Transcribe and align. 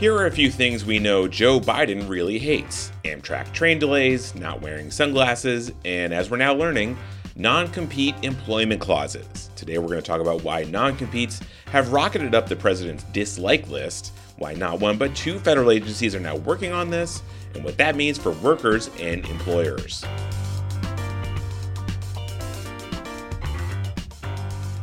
Here 0.00 0.16
are 0.16 0.24
a 0.24 0.30
few 0.30 0.50
things 0.50 0.82
we 0.82 0.98
know 0.98 1.28
Joe 1.28 1.60
Biden 1.60 2.08
really 2.08 2.38
hates 2.38 2.90
Amtrak 3.04 3.52
train 3.52 3.78
delays, 3.78 4.34
not 4.34 4.62
wearing 4.62 4.90
sunglasses, 4.90 5.72
and 5.84 6.14
as 6.14 6.30
we're 6.30 6.38
now 6.38 6.54
learning, 6.54 6.96
non 7.36 7.68
compete 7.68 8.14
employment 8.22 8.80
clauses. 8.80 9.50
Today 9.56 9.76
we're 9.76 9.88
going 9.88 10.00
to 10.00 10.06
talk 10.06 10.22
about 10.22 10.42
why 10.42 10.62
non 10.62 10.96
competes 10.96 11.42
have 11.66 11.92
rocketed 11.92 12.34
up 12.34 12.48
the 12.48 12.56
president's 12.56 13.04
dislike 13.12 13.68
list, 13.68 14.14
why 14.38 14.54
not 14.54 14.80
one 14.80 14.96
but 14.96 15.14
two 15.14 15.38
federal 15.38 15.70
agencies 15.70 16.14
are 16.14 16.20
now 16.20 16.36
working 16.36 16.72
on 16.72 16.88
this, 16.88 17.22
and 17.54 17.62
what 17.62 17.76
that 17.76 17.94
means 17.94 18.16
for 18.16 18.30
workers 18.30 18.88
and 19.00 19.26
employers. 19.26 20.02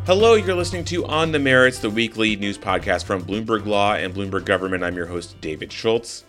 Hello, 0.08 0.36
you're 0.36 0.56
listening 0.56 0.86
to 0.86 1.06
On 1.06 1.34
the 1.34 1.38
Merits, 1.38 1.80
the 1.80 1.90
weekly 1.90 2.38
news 2.38 2.58
podcast 2.58 3.04
from 3.04 3.26
Bloomberg 3.26 3.66
Law 3.66 3.96
and 3.96 4.16
Bloomberg 4.16 4.46
Government. 4.46 4.82
I'm 4.82 4.96
your 4.96 5.06
host, 5.06 5.36
David 5.42 5.70
Schultz. 5.70 6.24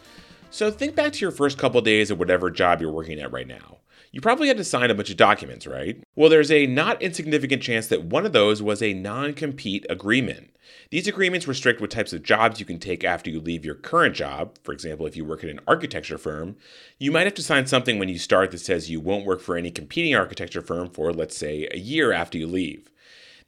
So 0.51 0.69
think 0.69 0.97
back 0.97 1.13
to 1.13 1.21
your 1.21 1.31
first 1.31 1.59
couple 1.59 1.81
days 1.81 2.11
at 2.11 2.19
whatever 2.19 2.51
job 2.51 2.81
you're 2.81 2.91
working 2.91 3.21
at 3.21 3.31
right 3.31 3.47
now. 3.47 3.77
You 4.11 4.21
probably 4.21 4.49
had 4.49 4.57
to 4.57 4.65
sign 4.65 4.91
a 4.91 4.97
bunch 4.97 5.11
of 5.11 5.17
documents, 5.17 5.65
right? 5.65 6.03
Well, 6.17 6.29
there's 6.29 6.51
a 6.51 6.67
not 6.67 7.01
insignificant 7.01 7.63
chance 7.63 7.87
that 7.87 8.03
one 8.03 8.27
of 8.27 8.33
those 8.33 8.61
was 8.61 8.83
a 8.83 8.95
non 8.95 9.33
compete 9.33 9.87
agreement. 9.89 10.57
These 10.91 11.07
agreements 11.07 11.47
restrict 11.47 11.81
what 11.81 11.93
types 11.93 12.13
of 12.13 12.25
jobs 12.25 12.59
you 12.59 12.67
can 12.67 12.81
take 12.81 13.05
after 13.05 13.31
you 13.31 13.41
leave 13.41 13.65
your 13.65 13.77
current 13.77 14.17
job. 14.17 14.59
For 14.65 14.73
example, 14.73 15.07
if 15.07 15.17
you 15.17 15.25
work 15.25 15.45
at 15.45 15.51
an 15.51 15.61
architecture 15.69 16.19
firm, 16.19 16.57
you 16.99 17.13
might 17.13 17.29
have 17.29 17.35
to 17.35 17.45
sign 17.45 17.69
something 17.69 18.01
when 18.01 18.09
you 18.09 18.19
start 18.19 18.51
that 18.51 18.59
says 18.59 18.91
you 18.91 18.99
won't 18.99 19.25
work 19.25 19.41
for 19.41 19.57
any 19.57 19.71
competing 19.71 20.17
architecture 20.17 20.63
firm 20.63 20.91
for, 20.91 21.13
let's 21.13 21.37
say, 21.37 21.69
a 21.71 21.79
year 21.79 22.11
after 22.11 22.39
you 22.39 22.49
leave. 22.49 22.91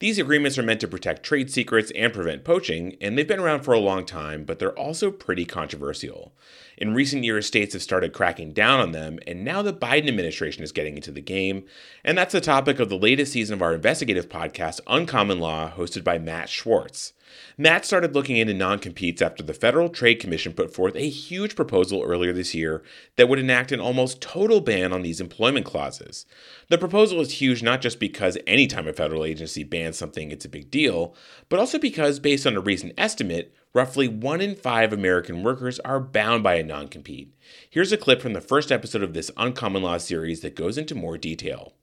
These 0.00 0.18
agreements 0.18 0.56
are 0.56 0.62
meant 0.62 0.80
to 0.80 0.88
protect 0.88 1.22
trade 1.22 1.50
secrets 1.50 1.92
and 1.94 2.10
prevent 2.10 2.42
poaching, 2.42 2.96
and 3.02 3.18
they've 3.18 3.28
been 3.28 3.38
around 3.38 3.60
for 3.64 3.74
a 3.74 3.78
long 3.78 4.06
time, 4.06 4.44
but 4.44 4.58
they're 4.58 4.78
also 4.78 5.10
pretty 5.10 5.44
controversial. 5.44 6.32
In 6.78 6.94
recent 6.94 7.22
years, 7.22 7.46
states 7.46 7.74
have 7.74 7.82
started 7.82 8.14
cracking 8.14 8.54
down 8.54 8.80
on 8.80 8.92
them, 8.92 9.18
and 9.26 9.44
now 9.44 9.60
the 9.60 9.74
Biden 9.74 10.08
administration 10.08 10.64
is 10.64 10.72
getting 10.72 10.96
into 10.96 11.12
the 11.12 11.20
game. 11.20 11.64
And 12.02 12.16
that's 12.16 12.32
the 12.32 12.40
topic 12.40 12.80
of 12.80 12.88
the 12.88 12.96
latest 12.96 13.32
season 13.32 13.52
of 13.52 13.60
our 13.60 13.74
investigative 13.74 14.30
podcast, 14.30 14.80
Uncommon 14.86 15.38
Law, 15.38 15.70
hosted 15.70 16.02
by 16.02 16.18
Matt 16.18 16.48
Schwartz. 16.48 17.12
Matt 17.56 17.84
started 17.84 18.14
looking 18.14 18.36
into 18.36 18.54
non 18.54 18.78
competes 18.78 19.20
after 19.20 19.42
the 19.42 19.54
Federal 19.54 19.88
Trade 19.88 20.20
Commission 20.20 20.52
put 20.52 20.74
forth 20.74 20.94
a 20.96 21.08
huge 21.08 21.56
proposal 21.56 22.02
earlier 22.02 22.32
this 22.32 22.54
year 22.54 22.82
that 23.16 23.28
would 23.28 23.38
enact 23.38 23.72
an 23.72 23.80
almost 23.80 24.20
total 24.20 24.60
ban 24.60 24.92
on 24.92 25.02
these 25.02 25.20
employment 25.20 25.66
clauses. 25.66 26.26
The 26.68 26.78
proposal 26.78 27.20
is 27.20 27.40
huge 27.40 27.62
not 27.62 27.80
just 27.80 28.00
because 28.00 28.38
anytime 28.46 28.88
a 28.88 28.92
federal 28.92 29.24
agency 29.24 29.64
bans 29.64 29.98
something, 29.98 30.30
it's 30.30 30.44
a 30.44 30.48
big 30.48 30.70
deal, 30.70 31.14
but 31.48 31.58
also 31.58 31.78
because, 31.78 32.18
based 32.18 32.46
on 32.46 32.56
a 32.56 32.60
recent 32.60 32.94
estimate, 32.96 33.54
roughly 33.74 34.08
one 34.08 34.40
in 34.40 34.54
five 34.54 34.92
American 34.92 35.42
workers 35.42 35.78
are 35.80 36.00
bound 36.00 36.42
by 36.42 36.54
a 36.54 36.62
non 36.62 36.88
compete. 36.88 37.34
Here's 37.68 37.92
a 37.92 37.96
clip 37.96 38.22
from 38.22 38.32
the 38.32 38.40
first 38.40 38.72
episode 38.72 39.02
of 39.02 39.14
this 39.14 39.30
Uncommon 39.36 39.82
Law 39.82 39.98
series 39.98 40.40
that 40.40 40.56
goes 40.56 40.78
into 40.78 40.94
more 40.94 41.18
detail. 41.18 41.74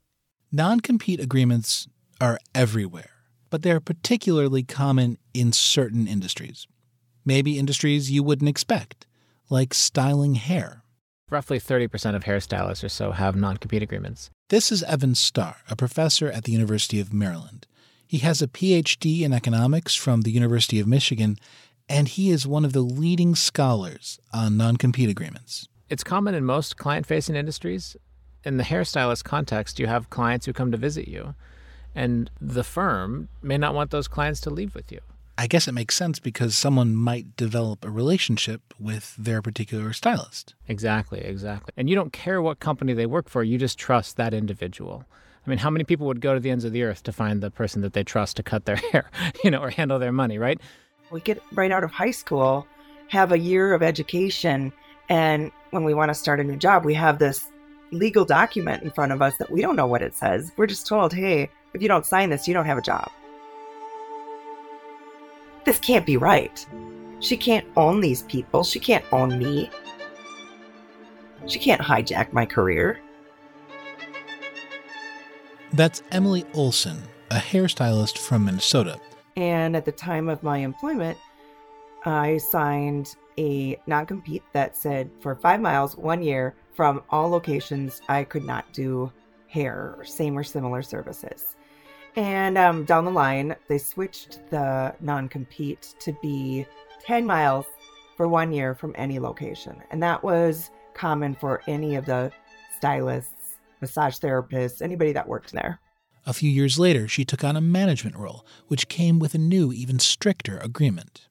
Non 0.52 0.80
compete 0.80 1.20
agreements 1.20 1.88
are 2.20 2.40
everywhere 2.56 3.17
but 3.50 3.62
they're 3.62 3.80
particularly 3.80 4.64
common 4.64 5.18
in 5.34 5.52
certain 5.52 6.08
industries. 6.08 6.68
Maybe 7.26 7.60
industries 7.60 8.12
you 8.12 8.24
wouldn't 8.24 8.50
expect, 8.50 9.06
like 9.50 9.74
styling 9.74 10.36
hair. 10.36 10.84
Roughly 11.30 11.60
30% 11.60 12.16
of 12.16 12.24
hairstylists 12.24 12.84
or 12.84 12.90
so 12.90 13.12
have 13.12 13.36
non 13.36 13.58
compete 13.58 13.84
agreements. 13.84 14.30
This 14.50 14.72
is 14.72 14.84
Evan 14.84 15.14
Starr, 15.14 15.58
a 15.70 15.76
professor 15.76 16.32
at 16.32 16.46
the 16.46 16.54
University 16.54 17.02
of 17.02 17.12
Maryland. 17.12 17.68
He 18.08 18.20
has 18.20 18.42
a 18.42 18.48
PhD 18.48 19.24
in 19.24 19.34
economics 19.34 19.94
from 19.94 20.22
the 20.22 20.32
University 20.32 20.80
of 20.80 20.88
Michigan, 20.88 21.38
and 21.90 22.08
he 22.08 22.30
is 22.30 22.48
one 22.48 22.64
of 22.64 22.72
the 22.72 22.82
leading 22.82 23.36
scholars 23.36 24.20
on 24.32 24.56
non 24.56 24.78
compete 24.78 25.10
agreements. 25.10 25.68
It's 25.90 26.04
common 26.04 26.34
in 26.34 26.46
most 26.46 26.78
client 26.78 27.06
facing 27.06 27.36
industries. 27.36 27.98
In 28.46 28.56
the 28.56 28.64
hairstylist 28.64 29.26
context, 29.26 29.80
you 29.80 29.88
have 29.88 30.10
clients 30.10 30.46
who 30.46 30.54
come 30.54 30.72
to 30.72 30.78
visit 30.78 31.10
you 31.10 31.36
and 31.98 32.30
the 32.40 32.64
firm 32.64 33.28
may 33.42 33.58
not 33.58 33.74
want 33.74 33.90
those 33.90 34.08
clients 34.08 34.40
to 34.42 34.52
leave 34.52 34.76
with 34.76 34.92
you. 34.92 35.00
I 35.36 35.48
guess 35.48 35.68
it 35.68 35.74
makes 35.74 35.96
sense 35.96 36.20
because 36.20 36.56
someone 36.56 36.96
might 36.96 37.36
develop 37.36 37.84
a 37.84 37.90
relationship 37.90 38.62
with 38.80 39.16
their 39.18 39.42
particular 39.42 39.94
stylist. 39.94 40.54
Exactly, 40.68 41.20
exactly. 41.20 41.74
And 41.76 41.90
you 41.90 41.96
don't 41.96 42.14
care 42.14 42.40
what 42.42 42.60
company 42.60 42.94
they 42.94 43.08
work 43.08 43.30
for, 43.30 43.44
you 43.44 43.58
just 43.58 43.80
trust 43.80 44.16
that 44.18 44.34
individual. 44.34 45.06
I 45.46 45.50
mean, 45.50 45.60
how 45.60 45.72
many 45.72 45.84
people 45.86 46.06
would 46.08 46.22
go 46.22 46.36
to 46.36 46.40
the 46.40 46.52
ends 46.52 46.66
of 46.66 46.72
the 46.72 46.84
earth 46.84 47.02
to 47.04 47.12
find 47.12 47.42
the 47.42 47.50
person 47.50 47.82
that 47.82 47.94
they 47.94 48.04
trust 48.04 48.38
to 48.38 48.44
cut 48.44 48.66
their 48.66 48.76
hair, 48.92 49.10
you 49.44 49.50
know, 49.50 49.62
or 49.62 49.72
handle 49.72 49.98
their 49.98 50.12
money, 50.12 50.38
right? 50.38 50.62
We 51.10 51.22
get 51.22 51.42
right 51.54 51.72
out 51.72 51.84
of 51.84 51.92
high 51.92 52.12
school, 52.12 52.68
have 53.08 53.32
a 53.32 53.40
year 53.40 53.74
of 53.74 53.82
education, 53.82 54.72
and 55.10 55.52
when 55.72 55.84
we 55.84 55.96
want 55.96 56.10
to 56.10 56.16
start 56.16 56.40
a 56.40 56.44
new 56.44 56.58
job, 56.58 56.86
we 56.86 56.94
have 56.94 57.18
this 57.18 57.50
legal 57.92 58.26
document 58.26 58.84
in 58.84 58.92
front 58.92 59.12
of 59.12 59.22
us 59.22 59.38
that 59.38 59.50
we 59.50 59.62
don't 59.62 59.76
know 59.76 59.88
what 59.88 60.02
it 60.02 60.14
says. 60.14 60.52
We're 60.58 60.68
just 60.68 60.86
told, 60.86 61.14
hey, 61.14 61.50
if 61.78 61.82
you 61.84 61.88
don't 61.88 62.08
sign 62.08 62.32
this, 62.32 62.48
you 62.48 62.56
don't 62.56 62.66
have 62.66 62.80
a 62.80 62.82
job. 62.82 63.10
This 65.64 65.78
can't 65.78 66.08
be 66.08 66.18
right. 66.18 66.66
She 67.20 67.38
can't 67.38 67.68
own 67.78 68.02
these 68.02 68.24
people. 68.24 68.64
She 68.64 68.80
can't 68.80 69.06
own 69.12 69.38
me. 69.38 69.70
She 71.46 71.60
can't 71.60 71.80
hijack 71.80 72.34
my 72.34 72.48
career. 72.48 73.00
That's 75.72 76.02
Emily 76.12 76.46
Olson, 76.56 77.04
a 77.30 77.36
hairstylist 77.36 78.18
from 78.18 78.46
Minnesota. 78.46 79.00
And 79.36 79.76
at 79.76 79.86
the 79.86 79.92
time 79.92 80.30
of 80.30 80.42
my 80.42 80.58
employment, 80.58 81.18
I 82.06 82.38
signed 82.38 83.16
a 83.38 83.80
non 83.86 84.08
compete 84.08 84.44
that 84.54 84.76
said 84.76 85.12
for 85.20 85.36
five 85.36 85.62
miles, 85.62 85.96
one 85.96 86.24
year, 86.24 86.56
from 86.74 87.04
all 87.12 87.30
locations, 87.30 88.02
I 88.10 88.24
could 88.24 88.46
not 88.46 88.72
do 88.74 89.12
hair 89.48 89.94
or 89.96 90.06
same 90.06 90.36
or 90.36 90.44
similar 90.44 90.82
services. 90.82 91.57
And 92.18 92.58
um, 92.58 92.84
down 92.84 93.06
the 93.06 93.12
line, 93.12 93.56
they 93.68 93.78
switched 93.78 94.40
the 94.50 94.96
non 95.00 95.30
compete 95.30 95.94
to 96.00 96.18
be 96.20 96.66
10 97.06 97.28
miles 97.28 97.68
for 98.16 98.28
one 98.28 98.52
year 98.52 98.74
from 98.74 98.96
any 98.98 99.20
location. 99.20 99.80
And 99.92 100.02
that 100.02 100.24
was 100.24 100.72
common 100.96 101.36
for 101.36 101.62
any 101.68 101.96
of 101.96 102.08
the 102.08 102.32
stylists, 102.76 103.60
massage 103.82 104.18
therapists, 104.18 104.82
anybody 104.82 105.12
that 105.12 105.28
worked 105.28 105.52
there. 105.52 105.80
A 106.26 106.34
few 106.34 106.50
years 106.50 106.80
later, 106.80 107.08
she 107.08 107.24
took 107.24 107.44
on 107.44 107.56
a 107.56 107.62
management 107.62 108.18
role, 108.18 108.44
which 108.68 108.88
came 108.90 109.20
with 109.20 109.36
a 109.36 109.38
new, 109.38 109.72
even 109.72 110.00
stricter 110.00 110.58
agreement 110.58 111.28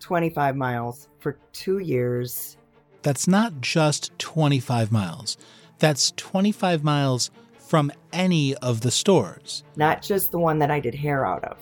25 0.00 0.54
miles 0.54 1.08
for 1.18 1.38
two 1.52 1.78
years. 1.78 2.58
That's 3.02 3.26
not 3.26 3.60
just 3.62 4.10
25 4.18 4.90
miles, 4.92 5.38
that's 5.78 6.12
25 6.16 6.82
miles 6.82 7.30
from 7.66 7.90
any 8.12 8.54
of 8.56 8.82
the 8.82 8.90
stores. 8.90 9.64
Not 9.76 10.02
just 10.02 10.30
the 10.30 10.38
one 10.38 10.58
that 10.58 10.70
I 10.70 10.80
did 10.80 10.94
hair 10.94 11.26
out 11.26 11.44
of, 11.44 11.56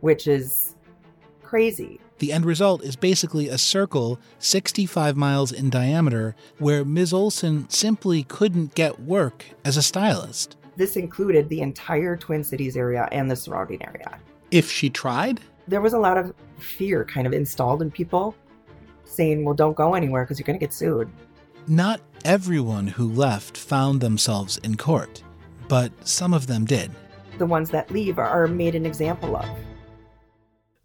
which 0.00 0.26
is 0.26 0.74
crazy. 1.42 2.00
The 2.18 2.32
end 2.32 2.44
result 2.44 2.82
is 2.82 2.96
basically 2.96 3.48
a 3.48 3.58
circle 3.58 4.18
65 4.38 5.16
miles 5.16 5.52
in 5.52 5.70
diameter 5.70 6.34
where 6.58 6.84
Ms. 6.84 7.12
Olson 7.12 7.68
simply 7.68 8.24
couldn't 8.24 8.74
get 8.74 9.00
work 9.00 9.44
as 9.64 9.76
a 9.76 9.82
stylist. 9.82 10.56
This 10.76 10.96
included 10.96 11.48
the 11.48 11.60
entire 11.60 12.16
Twin 12.16 12.44
Cities 12.44 12.76
area 12.76 13.08
and 13.10 13.30
the 13.30 13.36
surrounding 13.36 13.82
area. 13.86 14.18
If 14.50 14.70
she 14.70 14.90
tried? 14.90 15.40
There 15.68 15.80
was 15.80 15.92
a 15.92 15.98
lot 15.98 16.18
of 16.18 16.34
fear 16.58 17.04
kind 17.04 17.26
of 17.26 17.32
installed 17.32 17.82
in 17.82 17.90
people 17.90 18.34
saying, 19.04 19.44
well, 19.44 19.54
don't 19.54 19.76
go 19.76 19.94
anywhere 19.94 20.24
because 20.24 20.38
you're 20.38 20.46
going 20.46 20.58
to 20.58 20.64
get 20.64 20.72
sued. 20.72 21.10
Not 21.66 22.00
everyone 22.24 22.86
who 22.86 23.08
left 23.08 23.56
found 23.56 24.00
themselves 24.00 24.58
in 24.58 24.76
court, 24.76 25.22
but 25.68 25.92
some 26.06 26.34
of 26.34 26.46
them 26.46 26.64
did. 26.64 26.90
The 27.38 27.46
ones 27.46 27.70
that 27.70 27.90
leave 27.90 28.18
are 28.18 28.46
made 28.46 28.74
an 28.74 28.86
example 28.86 29.36
of. 29.36 29.48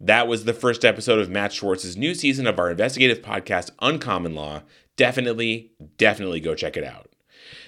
That 0.00 0.28
was 0.28 0.44
the 0.44 0.52
first 0.52 0.84
episode 0.84 1.18
of 1.18 1.30
Matt 1.30 1.52
Schwartz's 1.52 1.96
new 1.96 2.14
season 2.14 2.46
of 2.46 2.58
our 2.58 2.70
investigative 2.70 3.22
podcast, 3.22 3.70
Uncommon 3.80 4.34
Law. 4.34 4.62
Definitely, 4.96 5.72
definitely 5.96 6.40
go 6.40 6.54
check 6.54 6.76
it 6.76 6.84
out. 6.84 7.10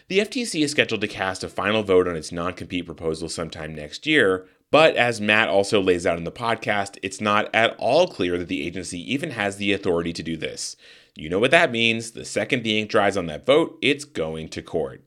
The 0.08 0.20
FTC 0.20 0.62
is 0.62 0.70
scheduled 0.70 1.02
to 1.02 1.08
cast 1.08 1.44
a 1.44 1.48
final 1.48 1.82
vote 1.82 2.08
on 2.08 2.16
its 2.16 2.32
non 2.32 2.54
compete 2.54 2.86
proposal 2.86 3.28
sometime 3.28 3.74
next 3.74 4.06
year, 4.06 4.46
but 4.70 4.96
as 4.96 5.20
Matt 5.20 5.48
also 5.48 5.80
lays 5.80 6.06
out 6.06 6.18
in 6.18 6.24
the 6.24 6.32
podcast, 6.32 6.98
it's 7.02 7.20
not 7.20 7.48
at 7.54 7.74
all 7.78 8.06
clear 8.06 8.36
that 8.38 8.48
the 8.48 8.66
agency 8.66 9.00
even 9.12 9.30
has 9.30 9.56
the 9.56 9.72
authority 9.72 10.12
to 10.12 10.22
do 10.22 10.36
this. 10.36 10.76
You 11.14 11.28
know 11.28 11.38
what 11.38 11.50
that 11.50 11.72
means. 11.72 12.12
The 12.12 12.24
second 12.24 12.62
the 12.62 12.78
ink 12.78 12.90
dries 12.90 13.16
on 13.16 13.26
that 13.26 13.46
vote, 13.46 13.78
it's 13.82 14.04
going 14.04 14.48
to 14.50 14.62
court. 14.62 15.02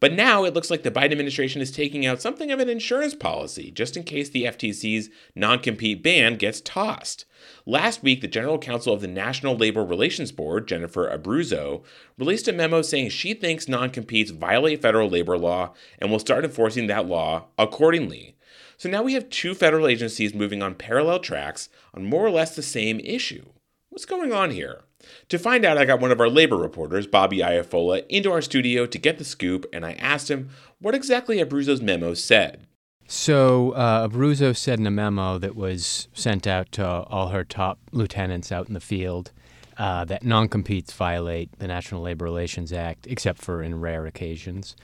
But 0.00 0.14
now 0.14 0.44
it 0.44 0.54
looks 0.54 0.70
like 0.70 0.82
the 0.82 0.90
Biden 0.90 1.12
administration 1.12 1.60
is 1.60 1.70
taking 1.70 2.06
out 2.06 2.22
something 2.22 2.50
of 2.50 2.58
an 2.58 2.70
insurance 2.70 3.14
policy 3.14 3.70
just 3.70 3.98
in 3.98 4.02
case 4.02 4.30
the 4.30 4.44
FTC's 4.44 5.10
non 5.34 5.58
compete 5.58 6.02
ban 6.02 6.36
gets 6.36 6.62
tossed. 6.62 7.26
Last 7.66 8.02
week, 8.02 8.22
the 8.22 8.28
general 8.28 8.58
counsel 8.58 8.94
of 8.94 9.02
the 9.02 9.08
National 9.08 9.54
Labor 9.54 9.84
Relations 9.84 10.32
Board, 10.32 10.66
Jennifer 10.66 11.14
Abruzzo, 11.14 11.82
released 12.16 12.48
a 12.48 12.52
memo 12.52 12.80
saying 12.80 13.10
she 13.10 13.34
thinks 13.34 13.68
non 13.68 13.90
competes 13.90 14.30
violate 14.30 14.80
federal 14.80 15.10
labor 15.10 15.36
law 15.36 15.74
and 15.98 16.10
will 16.10 16.18
start 16.18 16.46
enforcing 16.46 16.86
that 16.86 17.06
law 17.06 17.48
accordingly. 17.58 18.36
So 18.80 18.88
now 18.88 19.02
we 19.02 19.12
have 19.12 19.28
two 19.28 19.54
federal 19.54 19.86
agencies 19.86 20.32
moving 20.32 20.62
on 20.62 20.74
parallel 20.74 21.18
tracks 21.18 21.68
on 21.92 22.06
more 22.06 22.24
or 22.24 22.30
less 22.30 22.56
the 22.56 22.62
same 22.62 22.98
issue. 23.00 23.44
What's 23.90 24.06
going 24.06 24.32
on 24.32 24.52
here? 24.52 24.84
To 25.28 25.38
find 25.38 25.66
out, 25.66 25.76
I 25.76 25.84
got 25.84 26.00
one 26.00 26.10
of 26.10 26.18
our 26.18 26.30
labor 26.30 26.56
reporters, 26.56 27.06
Bobby 27.06 27.40
Iafolla, 27.40 28.06
into 28.08 28.32
our 28.32 28.40
studio 28.40 28.86
to 28.86 28.98
get 28.98 29.18
the 29.18 29.24
scoop, 29.24 29.66
and 29.70 29.84
I 29.84 29.92
asked 29.98 30.30
him 30.30 30.48
what 30.78 30.94
exactly 30.94 31.44
Abruzzo's 31.44 31.82
memo 31.82 32.14
said. 32.14 32.66
So 33.06 33.72
uh, 33.72 34.08
Abruzzo 34.08 34.56
said 34.56 34.80
in 34.80 34.86
a 34.86 34.90
memo 34.90 35.36
that 35.36 35.54
was 35.54 36.08
sent 36.14 36.46
out 36.46 36.72
to 36.72 36.86
all 36.86 37.28
her 37.28 37.44
top 37.44 37.80
lieutenants 37.92 38.50
out 38.50 38.68
in 38.68 38.72
the 38.72 38.80
field 38.80 39.30
uh, 39.76 40.06
that 40.06 40.24
non-competes 40.24 40.94
violate 40.94 41.50
the 41.58 41.68
National 41.68 42.00
Labor 42.00 42.24
Relations 42.24 42.72
Act, 42.72 43.06
except 43.06 43.42
for 43.42 43.62
in 43.62 43.78
rare 43.78 44.06
occasions. 44.06 44.74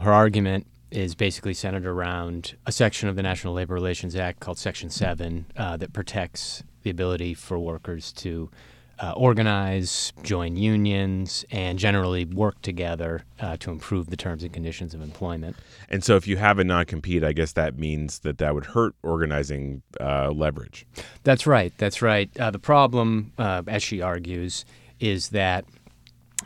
Her 0.00 0.12
argument 0.12 0.66
is 0.94 1.14
basically 1.14 1.54
centered 1.54 1.86
around 1.86 2.56
a 2.66 2.72
section 2.72 3.08
of 3.08 3.16
the 3.16 3.22
National 3.22 3.52
Labor 3.52 3.74
Relations 3.74 4.14
Act 4.14 4.40
called 4.40 4.58
Section 4.58 4.90
7 4.90 5.46
uh, 5.56 5.76
that 5.76 5.92
protects 5.92 6.62
the 6.82 6.90
ability 6.90 7.34
for 7.34 7.58
workers 7.58 8.12
to 8.12 8.50
uh, 9.00 9.12
organize, 9.16 10.12
join 10.22 10.56
unions, 10.56 11.44
and 11.50 11.80
generally 11.80 12.24
work 12.24 12.62
together 12.62 13.24
uh, 13.40 13.56
to 13.56 13.72
improve 13.72 14.08
the 14.08 14.16
terms 14.16 14.44
and 14.44 14.52
conditions 14.52 14.94
of 14.94 15.02
employment. 15.02 15.56
And 15.90 16.04
so, 16.04 16.14
if 16.14 16.28
you 16.28 16.36
have 16.36 16.60
a 16.60 16.64
non 16.64 16.84
compete, 16.84 17.24
I 17.24 17.32
guess 17.32 17.52
that 17.52 17.76
means 17.76 18.20
that 18.20 18.38
that 18.38 18.54
would 18.54 18.66
hurt 18.66 18.94
organizing 19.02 19.82
uh, 20.00 20.30
leverage. 20.30 20.86
That's 21.24 21.44
right. 21.44 21.72
That's 21.76 22.02
right. 22.02 22.30
Uh, 22.38 22.52
the 22.52 22.60
problem, 22.60 23.32
uh, 23.36 23.62
as 23.66 23.82
she 23.82 24.00
argues, 24.00 24.64
is 25.00 25.30
that 25.30 25.64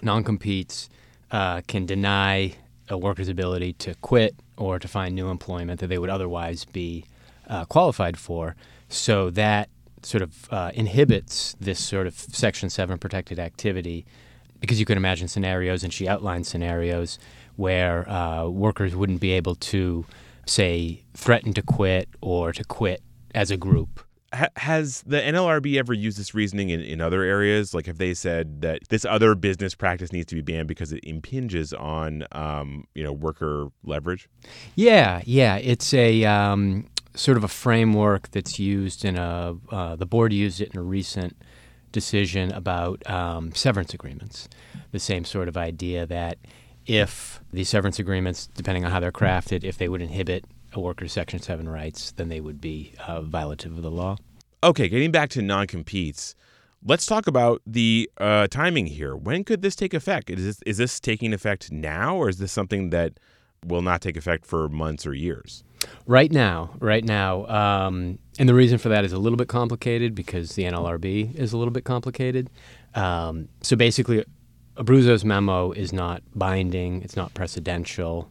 non 0.00 0.24
competes 0.24 0.88
uh, 1.30 1.60
can 1.66 1.84
deny 1.84 2.54
a 2.90 2.98
worker's 2.98 3.28
ability 3.28 3.72
to 3.74 3.94
quit 3.96 4.34
or 4.56 4.78
to 4.78 4.88
find 4.88 5.14
new 5.14 5.28
employment 5.28 5.80
that 5.80 5.88
they 5.88 5.98
would 5.98 6.10
otherwise 6.10 6.64
be 6.64 7.04
qualified 7.68 8.16
for. 8.16 8.56
So 8.88 9.30
that 9.30 9.68
sort 10.02 10.22
of 10.22 10.52
uh, 10.52 10.70
inhibits 10.74 11.56
this 11.60 11.78
sort 11.78 12.06
of 12.06 12.14
Section 12.14 12.70
7 12.70 12.98
protected 12.98 13.38
activity 13.38 14.06
because 14.60 14.80
you 14.80 14.86
can 14.86 14.96
imagine 14.96 15.28
scenarios, 15.28 15.84
and 15.84 15.92
she 15.92 16.08
outlined 16.08 16.46
scenarios 16.46 17.18
where 17.56 18.08
uh, 18.08 18.48
workers 18.48 18.94
wouldn't 18.94 19.20
be 19.20 19.32
able 19.32 19.54
to, 19.54 20.04
say, 20.46 21.02
threaten 21.14 21.52
to 21.52 21.62
quit 21.62 22.08
or 22.20 22.52
to 22.52 22.64
quit 22.64 23.02
as 23.34 23.50
a 23.50 23.56
group. 23.56 24.00
Has 24.32 25.02
the 25.02 25.18
NLRB 25.18 25.78
ever 25.78 25.92
used 25.92 26.18
this 26.18 26.34
reasoning 26.34 26.70
in, 26.70 26.80
in 26.80 27.00
other 27.00 27.22
areas? 27.22 27.72
Like, 27.72 27.86
have 27.86 27.98
they 27.98 28.14
said 28.14 28.60
that 28.60 28.88
this 28.88 29.04
other 29.04 29.34
business 29.34 29.74
practice 29.74 30.12
needs 30.12 30.26
to 30.26 30.34
be 30.34 30.42
banned 30.42 30.68
because 30.68 30.92
it 30.92 31.02
impinges 31.04 31.72
on, 31.72 32.24
um, 32.32 32.86
you 32.94 33.02
know, 33.02 33.12
worker 33.12 33.68
leverage? 33.84 34.28
Yeah, 34.74 35.22
yeah. 35.24 35.56
It's 35.56 35.94
a 35.94 36.24
um, 36.24 36.88
sort 37.14 37.36
of 37.36 37.44
a 37.44 37.48
framework 37.48 38.30
that's 38.30 38.58
used 38.58 39.04
in 39.04 39.16
a 39.16 39.56
uh, 39.70 39.96
the 39.96 40.06
board 40.06 40.32
used 40.32 40.60
it 40.60 40.70
in 40.72 40.78
a 40.78 40.82
recent 40.82 41.36
decision 41.90 42.52
about 42.52 43.08
um, 43.10 43.52
severance 43.54 43.94
agreements. 43.94 44.48
The 44.92 44.98
same 44.98 45.24
sort 45.24 45.48
of 45.48 45.56
idea 45.56 46.06
that 46.06 46.38
if 46.86 47.40
these 47.52 47.68
severance 47.68 47.98
agreements, 47.98 48.46
depending 48.54 48.84
on 48.84 48.90
how 48.90 49.00
they're 49.00 49.12
crafted, 49.12 49.64
if 49.64 49.78
they 49.78 49.88
would 49.88 50.02
inhibit 50.02 50.44
a 50.72 50.80
worker's 50.80 51.12
Section 51.12 51.40
7 51.40 51.68
rights, 51.68 52.12
then 52.12 52.28
they 52.28 52.40
would 52.40 52.60
be 52.60 52.94
uh, 53.06 53.20
violative 53.20 53.76
of 53.76 53.82
the 53.82 53.90
law. 53.90 54.16
Okay, 54.62 54.88
getting 54.88 55.10
back 55.10 55.30
to 55.30 55.42
non 55.42 55.66
competes, 55.66 56.34
let's 56.84 57.06
talk 57.06 57.26
about 57.26 57.62
the 57.66 58.10
uh, 58.18 58.46
timing 58.48 58.86
here. 58.86 59.16
When 59.16 59.44
could 59.44 59.62
this 59.62 59.76
take 59.76 59.94
effect? 59.94 60.30
Is 60.30 60.44
this, 60.44 60.62
is 60.66 60.76
this 60.78 61.00
taking 61.00 61.32
effect 61.32 61.70
now, 61.70 62.16
or 62.16 62.28
is 62.28 62.38
this 62.38 62.52
something 62.52 62.90
that 62.90 63.20
will 63.64 63.82
not 63.82 64.00
take 64.00 64.16
effect 64.16 64.44
for 64.44 64.68
months 64.68 65.06
or 65.06 65.14
years? 65.14 65.64
Right 66.06 66.32
now, 66.32 66.70
right 66.80 67.04
now. 67.04 67.46
Um, 67.46 68.18
and 68.38 68.48
the 68.48 68.54
reason 68.54 68.78
for 68.78 68.88
that 68.88 69.04
is 69.04 69.12
a 69.12 69.18
little 69.18 69.36
bit 69.36 69.48
complicated 69.48 70.14
because 70.14 70.54
the 70.54 70.64
NLRB 70.64 71.34
is 71.34 71.52
a 71.52 71.58
little 71.58 71.72
bit 71.72 71.84
complicated. 71.84 72.50
Um, 72.94 73.48
so 73.62 73.76
basically, 73.76 74.24
Abruzzo's 74.76 75.24
memo 75.24 75.72
is 75.72 75.92
not 75.92 76.22
binding, 76.34 77.02
it's 77.02 77.16
not 77.16 77.34
precedential. 77.34 78.28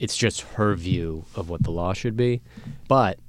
It's 0.00 0.16
just 0.16 0.40
her 0.40 0.74
view 0.74 1.26
of 1.36 1.48
what 1.48 1.62
the 1.62 1.70
law 1.70 1.92
should 1.92 2.16
be. 2.16 2.42
But 2.88 3.20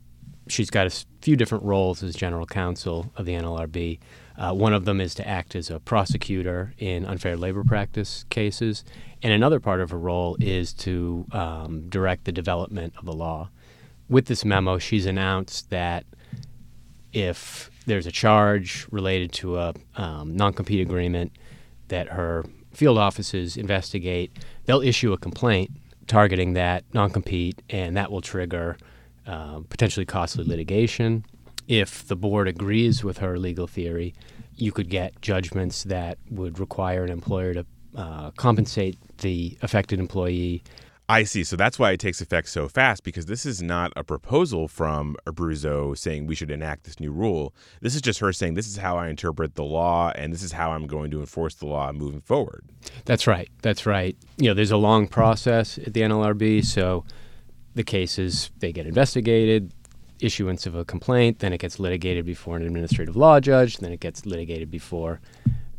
she's 0.47 0.69
got 0.69 0.88
a 0.88 1.06
few 1.21 1.35
different 1.35 1.63
roles 1.63 2.01
as 2.01 2.15
general 2.15 2.45
counsel 2.45 3.12
of 3.15 3.25
the 3.25 3.33
NLRB. 3.33 4.00
Uh, 4.38 4.53
one 4.53 4.73
of 4.73 4.85
them 4.85 5.00
is 5.00 5.13
to 5.15 5.27
act 5.27 5.56
as 5.56 5.69
a 5.69 5.79
prosecutor 5.79 6.73
in 6.79 7.06
unfair 7.06 7.38
labor 7.38 7.63
practice 7.63 8.25
cases, 8.29 8.83
and 9.21 9.33
another 9.33 9.59
part 9.59 9.81
of 9.81 9.91
her 9.91 10.00
role 10.00 10.35
is 10.39 10.73
to 10.73 11.27
um, 11.31 11.89
direct 11.89 12.23
the 12.25 12.31
development 12.31 12.94
of 12.97 13.06
the 13.06 13.13
law. 13.13 13.50
With 14.09 14.25
this 14.25 14.44
memo, 14.44 14.79
she's 14.79 15.06
announced 15.06 15.69
that 15.69 16.06
if 17.13 17.69
there's 17.85 18.07
a 18.07 18.12
charge 18.12 18.88
related 18.89 19.31
to 19.33 19.57
a 19.57 19.74
um, 19.95 20.35
non 20.35 20.53
compete 20.53 20.81
agreement 20.81 21.33
that 21.89 22.07
her 22.09 22.45
field 22.74 22.97
offices 22.97 23.57
investigate, 23.57 24.31
they'll 24.65 24.81
issue 24.81 25.13
a 25.13 25.17
complaint 25.17 25.71
targeting 26.11 26.53
that 26.53 26.83
non 26.93 27.09
compete, 27.09 27.61
and 27.69 27.95
that 27.95 28.11
will 28.11 28.19
trigger 28.19 28.77
uh, 29.25 29.61
potentially 29.69 30.05
costly 30.05 30.43
litigation. 30.43 31.25
If 31.69 32.05
the 32.05 32.17
board 32.17 32.49
agrees 32.49 33.01
with 33.01 33.19
her 33.19 33.39
legal 33.39 33.65
theory, 33.65 34.13
you 34.55 34.73
could 34.73 34.89
get 34.89 35.21
judgments 35.21 35.83
that 35.85 36.17
would 36.29 36.59
require 36.59 37.05
an 37.05 37.11
employer 37.11 37.53
to 37.53 37.65
uh, 37.95 38.31
compensate 38.31 38.97
the 39.19 39.57
affected 39.61 39.99
employee. 39.99 40.63
I 41.11 41.23
see. 41.25 41.43
So 41.43 41.57
that's 41.57 41.77
why 41.77 41.91
it 41.91 41.99
takes 41.99 42.21
effect 42.21 42.47
so 42.47 42.69
fast 42.69 43.03
because 43.03 43.25
this 43.25 43.45
is 43.45 43.61
not 43.61 43.91
a 43.97 44.03
proposal 44.03 44.69
from 44.69 45.17
Abruzzo 45.27 45.97
saying 45.97 46.25
we 46.25 46.35
should 46.35 46.49
enact 46.49 46.85
this 46.85 47.01
new 47.01 47.11
rule. 47.11 47.53
This 47.81 47.95
is 47.95 48.01
just 48.01 48.19
her 48.19 48.31
saying 48.31 48.53
this 48.53 48.65
is 48.65 48.77
how 48.77 48.97
I 48.97 49.09
interpret 49.09 49.55
the 49.55 49.65
law 49.65 50.13
and 50.15 50.31
this 50.31 50.41
is 50.41 50.53
how 50.53 50.71
I'm 50.71 50.87
going 50.87 51.11
to 51.11 51.19
enforce 51.19 51.55
the 51.55 51.65
law 51.65 51.91
moving 51.91 52.21
forward. 52.21 52.63
That's 53.03 53.27
right. 53.27 53.49
That's 53.61 53.85
right. 53.85 54.15
You 54.37 54.47
know, 54.47 54.53
there's 54.53 54.71
a 54.71 54.77
long 54.77 55.05
process 55.05 55.77
at 55.79 55.93
the 55.93 55.99
NLRB, 55.99 56.63
so 56.63 57.03
the 57.75 57.83
cases 57.83 58.49
they 58.59 58.71
get 58.71 58.87
investigated, 58.87 59.73
issuance 60.21 60.65
of 60.65 60.75
a 60.75 60.85
complaint, 60.85 61.39
then 61.39 61.51
it 61.51 61.57
gets 61.57 61.77
litigated 61.77 62.25
before 62.25 62.55
an 62.55 62.65
administrative 62.65 63.17
law 63.17 63.41
judge, 63.41 63.79
then 63.79 63.91
it 63.91 63.99
gets 63.99 64.25
litigated 64.25 64.71
before 64.71 65.19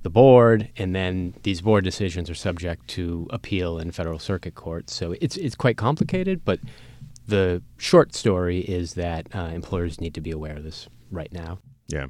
the 0.03 0.11
board, 0.11 0.69
and 0.77 0.95
then 0.95 1.35
these 1.43 1.61
board 1.61 1.85
decisions 1.85 2.29
are 2.29 2.35
subject 2.35 2.89
to 2.89 3.27
appeal 3.31 3.79
in 3.79 3.91
federal 3.91 4.19
circuit 4.19 4.55
courts. 4.55 4.95
So 4.95 5.15
it's 5.21 5.37
it's 5.37 5.55
quite 5.55 5.77
complicated, 5.77 6.45
but 6.45 6.61
the 7.27 7.63
short 7.77 8.15
story 8.15 8.61
is 8.61 8.95
that 8.95 9.29
uh, 9.35 9.51
employers 9.53 10.01
need 10.01 10.15
to 10.15 10.21
be 10.21 10.31
aware 10.31 10.57
of 10.57 10.65
this 10.65 10.89
right 11.11 11.33
now. 11.33 11.59
Yeah. 11.89 12.07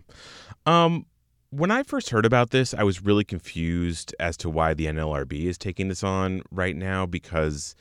Um, 0.64 1.06
when 1.50 1.70
I 1.70 1.82
first 1.82 2.10
heard 2.10 2.24
about 2.24 2.50
this, 2.50 2.72
I 2.72 2.82
was 2.82 3.04
really 3.04 3.24
confused 3.24 4.14
as 4.18 4.38
to 4.38 4.48
why 4.48 4.72
the 4.72 4.86
NLRB 4.86 5.44
is 5.44 5.58
taking 5.58 5.88
this 5.88 6.02
on 6.02 6.42
right 6.50 6.74
now 6.74 7.04
because, 7.04 7.74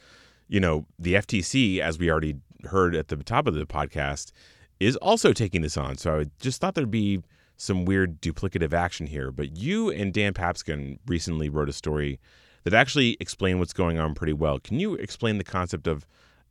you 0.50 0.60
know, 0.60 0.86
the 1.00 1.14
FTC, 1.14 1.80
as 1.80 1.98
we 1.98 2.12
already 2.12 2.36
heard 2.66 2.96
at 2.96 3.08
the 3.08 3.16
top 3.18 3.48
of 3.48 3.54
the 3.54 3.66
podcast, 3.66 4.34
is 4.82 4.98
also 4.98 5.32
taking 5.32 5.62
this 5.62 5.78
on. 5.78 5.96
So 5.96 6.20
I 6.20 6.26
just 6.42 6.60
thought 6.60 6.76
there'd 6.76 6.92
be 6.92 7.22
some 7.62 7.86
weird 7.86 8.20
duplicative 8.22 8.74
action 8.74 9.06
here. 9.06 9.32
But 9.32 9.56
you 9.56 9.92
and 9.92 10.12
Dan 10.12 10.34
Papscun 10.34 10.98
recently 11.06 11.48
wrote 11.48 11.70
a 11.70 11.74
story 11.74 12.20
that 12.64 12.74
actually 12.74 13.18
explained 13.20 13.60
what's 13.60 13.74
going 13.74 14.00
on 14.00 14.16
pretty 14.16 14.34
well. 14.34 14.60
Can 14.60 14.80
you 14.80 14.96
explain 14.96 15.38
the 15.38 15.44
concept 15.44 15.88
of 15.88 16.08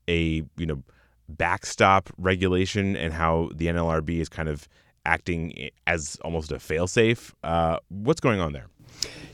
a 0.08 0.44
you 0.56 0.66
know 0.66 0.82
backstop 1.28 2.10
regulation 2.16 2.96
and 2.96 3.12
how 3.12 3.50
the 3.54 3.66
NLRB 3.66 4.20
is 4.20 4.28
kind 4.28 4.48
of 4.48 4.68
acting 5.04 5.70
as 5.86 6.16
almost 6.24 6.52
a 6.52 6.56
failsafe? 6.56 7.32
Uh, 7.42 7.78
what's 7.88 8.20
going 8.20 8.40
on 8.40 8.52
there? 8.52 8.66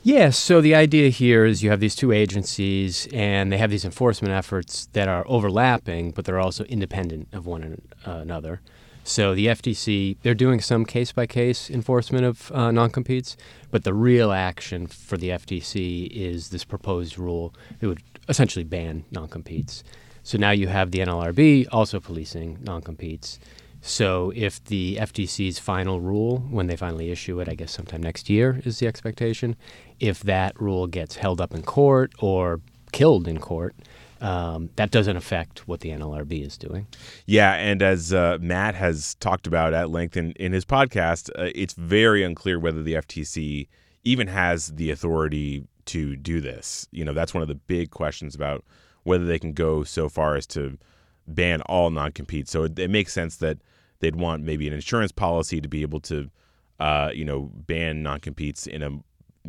Yeah, 0.02 0.30
so 0.30 0.60
the 0.60 0.74
idea 0.74 1.08
here 1.10 1.44
is 1.44 1.62
you 1.62 1.70
have 1.70 1.80
these 1.80 1.96
two 1.96 2.12
agencies 2.12 3.08
and 3.12 3.52
they 3.52 3.58
have 3.58 3.70
these 3.70 3.84
enforcement 3.84 4.32
efforts 4.32 4.86
that 4.92 5.08
are 5.08 5.24
overlapping, 5.26 6.12
but 6.12 6.24
they're 6.24 6.38
also 6.38 6.64
independent 6.64 7.28
of 7.32 7.46
one 7.46 7.82
another. 8.04 8.60
So 9.06 9.36
the 9.36 9.46
FTC, 9.46 10.16
they're 10.22 10.34
doing 10.34 10.60
some 10.60 10.84
case 10.84 11.12
by 11.12 11.26
case 11.28 11.70
enforcement 11.70 12.24
of 12.24 12.50
uh, 12.50 12.72
non 12.72 12.90
competes, 12.90 13.36
but 13.70 13.84
the 13.84 13.94
real 13.94 14.32
action 14.32 14.88
for 14.88 15.16
the 15.16 15.28
FTC 15.28 16.08
is 16.10 16.48
this 16.48 16.64
proposed 16.64 17.16
rule 17.16 17.54
that 17.78 17.86
would 17.86 18.02
essentially 18.28 18.64
ban 18.64 19.04
non 19.12 19.28
competes. 19.28 19.84
So 20.24 20.38
now 20.38 20.50
you 20.50 20.66
have 20.66 20.90
the 20.90 20.98
NLRB 20.98 21.68
also 21.70 22.00
policing 22.00 22.58
non 22.62 22.82
competes. 22.82 23.38
So 23.80 24.32
if 24.34 24.64
the 24.64 24.96
FTC's 24.96 25.60
final 25.60 26.00
rule, 26.00 26.38
when 26.50 26.66
they 26.66 26.74
finally 26.74 27.12
issue 27.12 27.38
it, 27.38 27.48
I 27.48 27.54
guess 27.54 27.70
sometime 27.70 28.02
next 28.02 28.28
year 28.28 28.60
is 28.64 28.80
the 28.80 28.88
expectation, 28.88 29.54
if 30.00 30.18
that 30.24 30.60
rule 30.60 30.88
gets 30.88 31.14
held 31.14 31.40
up 31.40 31.54
in 31.54 31.62
court 31.62 32.12
or 32.18 32.60
killed 32.90 33.28
in 33.28 33.38
court, 33.38 33.76
um, 34.20 34.70
that 34.76 34.90
doesn't 34.90 35.16
affect 35.16 35.68
what 35.68 35.80
the 35.80 35.90
NLRB 35.90 36.46
is 36.46 36.56
doing. 36.56 36.86
Yeah, 37.26 37.54
and 37.54 37.82
as 37.82 38.12
uh, 38.12 38.38
Matt 38.40 38.74
has 38.74 39.14
talked 39.16 39.46
about 39.46 39.74
at 39.74 39.90
length 39.90 40.16
in, 40.16 40.32
in 40.32 40.52
his 40.52 40.64
podcast, 40.64 41.30
uh, 41.30 41.50
it's 41.54 41.74
very 41.74 42.22
unclear 42.22 42.58
whether 42.58 42.82
the 42.82 42.94
FTC 42.94 43.68
even 44.04 44.28
has 44.28 44.68
the 44.68 44.90
authority 44.90 45.66
to 45.86 46.16
do 46.16 46.40
this. 46.40 46.88
You 46.90 47.04
know, 47.04 47.12
that's 47.12 47.34
one 47.34 47.42
of 47.42 47.48
the 47.48 47.54
big 47.54 47.90
questions 47.90 48.34
about 48.34 48.64
whether 49.02 49.24
they 49.24 49.38
can 49.38 49.52
go 49.52 49.84
so 49.84 50.08
far 50.08 50.36
as 50.36 50.46
to 50.48 50.78
ban 51.26 51.60
all 51.62 51.90
non 51.90 52.12
compete. 52.12 52.48
So 52.48 52.64
it, 52.64 52.78
it, 52.78 52.90
makes 52.90 53.12
sense 53.12 53.36
that 53.36 53.58
they'd 54.00 54.16
want 54.16 54.42
maybe 54.42 54.66
an 54.66 54.72
insurance 54.72 55.12
policy 55.12 55.60
to 55.60 55.68
be 55.68 55.82
able 55.82 56.00
to 56.00 56.30
uh, 56.78 57.10
you 57.14 57.24
know, 57.24 57.50
ban 57.54 58.02
non 58.02 58.20
competes 58.20 58.66
in 58.66 58.82
a 58.82 58.90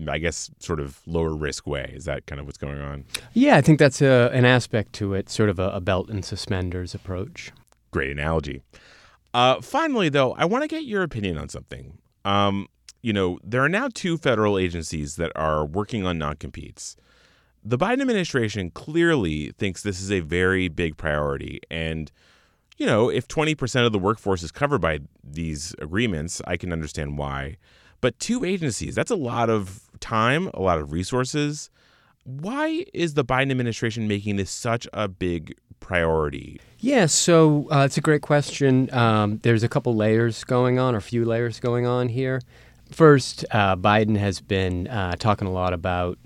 I 0.08 0.18
guess 0.18 0.52
sort 0.60 0.80
of 0.80 1.02
lower 1.06 1.36
risk 1.36 1.66
way. 1.68 1.92
Is 1.96 2.06
that 2.06 2.26
kind 2.26 2.40
of 2.40 2.46
what's 2.46 2.58
going 2.58 2.80
on? 2.80 3.06
Yeah, 3.34 3.58
I 3.58 3.62
think 3.62 3.80
that's 3.80 4.02
a, 4.02 4.30
an 4.34 4.46
aspect 4.46 4.94
to 4.94 5.14
it, 5.14 5.30
sort 5.30 5.50
of 5.50 5.60
a, 5.60 5.70
a 5.70 5.82
belt 5.82 6.10
and 6.10 6.24
suspenders 6.24 6.94
approach. 6.94 7.52
Great 7.92 8.12
analogy. 8.12 8.62
Uh, 9.34 9.62
finally, 9.62 10.10
though, 10.10 10.34
I 10.34 10.46
want 10.46 10.64
to 10.64 10.68
get 10.68 10.84
your 10.84 11.04
opinion 11.04 11.38
on 11.38 11.50
something. 11.50 11.98
Um, 12.26 12.68
you 13.02 13.14
know, 13.14 13.40
there 13.44 13.64
are 13.64 13.70
now 13.70 13.90
two 13.94 14.18
federal 14.18 14.58
agencies 14.58 15.16
that 15.16 15.32
are 15.36 15.66
working 15.66 16.06
on 16.06 16.18
non 16.18 16.36
competes. 16.36 16.96
The 17.64 17.78
Biden 17.78 18.02
administration 18.02 18.72
clearly 18.72 19.52
thinks 19.58 19.84
this 19.84 20.02
is 20.02 20.12
a 20.12 20.22
very 20.22 20.68
big 20.70 20.98
priority. 20.98 21.60
And, 21.70 22.12
you 22.78 22.86
know, 22.86 23.10
if 23.10 23.28
20% 23.28 23.86
of 23.86 23.92
the 23.92 24.00
workforce 24.00 24.42
is 24.42 24.52
covered 24.52 24.80
by 24.80 25.00
these 25.24 25.76
agreements, 25.80 26.42
I 26.48 26.58
can 26.58 26.72
understand 26.72 27.18
why. 27.18 27.58
But 28.00 28.20
two 28.20 28.46
agencies, 28.46 28.96
that's 28.96 29.12
a 29.12 29.16
lot 29.16 29.50
of 29.50 29.87
time, 29.98 30.50
a 30.54 30.62
lot 30.62 30.80
of 30.80 30.92
resources. 30.92 31.70
Why 32.24 32.86
is 32.94 33.14
the 33.14 33.24
Biden 33.24 33.52
administration 33.52 34.08
making 34.08 34.36
this 34.36 34.52
such 34.52 34.88
a 34.94 35.08
big 35.08 35.56
priority? 35.80 36.60
Yeah, 36.80 37.06
so 37.06 37.68
uh, 37.72 37.86
it's 37.86 37.98
a 37.98 38.02
great 38.02 38.22
question. 38.22 38.94
Um, 38.94 39.40
there's 39.44 39.64
a 39.64 39.70
couple 39.70 39.96
layers 39.96 40.44
going 40.44 40.78
on, 40.80 40.94
or 40.94 40.98
a 40.98 41.02
few 41.02 41.26
layers 41.26 41.60
going 41.60 41.86
on 41.86 42.10
here. 42.10 42.42
First, 42.92 43.46
uh, 43.52 43.76
Biden 43.76 44.18
has 44.18 44.42
been 44.42 44.88
uh, 44.88 45.16
talking 45.18 45.48
a 45.48 45.52
lot 45.52 45.74
about 45.74 46.18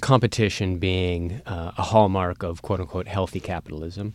competition 0.00 0.78
being 0.78 1.40
uh, 1.46 1.72
a 1.78 1.82
hallmark 1.82 2.42
of 2.42 2.62
quote 2.62 2.80
unquote 2.80 3.08
healthy 3.08 3.40
capitalism. 3.40 4.14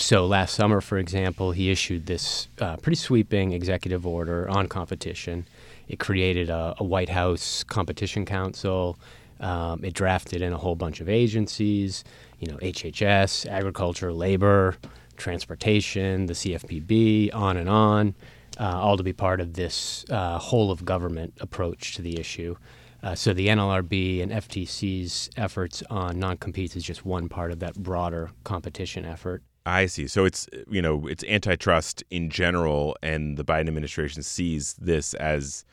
So 0.00 0.26
last 0.26 0.54
summer, 0.54 0.80
for 0.80 0.98
example, 0.98 1.50
he 1.52 1.70
issued 1.70 2.06
this 2.06 2.48
uh, 2.60 2.76
pretty 2.76 2.96
sweeping 2.96 3.52
executive 3.52 4.06
order 4.06 4.48
on 4.48 4.68
competition 4.68 5.46
it 5.88 5.98
created 5.98 6.50
a, 6.50 6.74
a 6.78 6.84
White 6.84 7.08
House 7.08 7.64
competition 7.64 8.24
council. 8.24 8.98
Um, 9.40 9.84
it 9.84 9.94
drafted 9.94 10.42
in 10.42 10.52
a 10.52 10.58
whole 10.58 10.74
bunch 10.74 11.00
of 11.00 11.08
agencies, 11.08 12.04
you 12.38 12.48
know, 12.48 12.58
HHS, 12.58 13.46
agriculture, 13.46 14.12
labor, 14.12 14.76
transportation, 15.16 16.26
the 16.26 16.34
CFPB, 16.34 17.34
on 17.34 17.56
and 17.56 17.68
on, 17.68 18.14
uh, 18.58 18.80
all 18.80 18.96
to 18.96 19.02
be 19.02 19.12
part 19.12 19.40
of 19.40 19.54
this 19.54 20.04
uh, 20.10 20.38
whole 20.38 20.70
of 20.70 20.84
government 20.84 21.34
approach 21.40 21.94
to 21.94 22.02
the 22.02 22.18
issue. 22.18 22.56
Uh, 23.00 23.14
so 23.14 23.32
the 23.32 23.46
NLRB 23.46 24.22
and 24.22 24.32
FTC's 24.32 25.30
efforts 25.36 25.84
on 25.88 26.18
non-competes 26.18 26.74
is 26.74 26.82
just 26.82 27.06
one 27.06 27.28
part 27.28 27.52
of 27.52 27.60
that 27.60 27.76
broader 27.76 28.30
competition 28.42 29.04
effort. 29.04 29.42
I 29.68 29.86
see. 29.86 30.06
So 30.08 30.24
it's 30.24 30.48
you 30.68 30.82
know 30.82 31.06
it's 31.06 31.24
antitrust 31.24 32.02
in 32.10 32.30
general, 32.30 32.96
and 33.02 33.36
the 33.36 33.44
Biden 33.44 33.68
administration 33.68 34.22
sees 34.22 34.74
this 34.74 35.14
as 35.14 35.64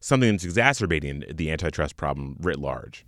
something 0.00 0.30
that's 0.30 0.44
exacerbating 0.44 1.24
the 1.30 1.50
antitrust 1.50 1.96
problem 1.96 2.36
writ 2.40 2.58
large. 2.58 3.04